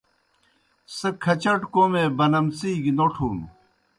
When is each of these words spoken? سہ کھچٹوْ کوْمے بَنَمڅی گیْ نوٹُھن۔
سہ 0.95 1.09
کھچٹوْ 1.23 1.65
کوْمے 1.73 2.03
بَنَمڅی 2.17 2.71
گیْ 2.83 2.91
نوٹُھن۔ 2.97 3.37